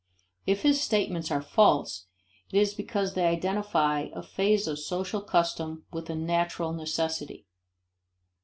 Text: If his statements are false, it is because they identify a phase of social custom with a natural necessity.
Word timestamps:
If 0.47 0.63
his 0.63 0.81
statements 0.81 1.29
are 1.29 1.43
false, 1.43 2.07
it 2.51 2.57
is 2.59 2.73
because 2.73 3.13
they 3.13 3.27
identify 3.27 4.07
a 4.15 4.23
phase 4.23 4.65
of 4.67 4.79
social 4.79 5.21
custom 5.21 5.85
with 5.93 6.09
a 6.09 6.15
natural 6.15 6.73
necessity. 6.73 7.45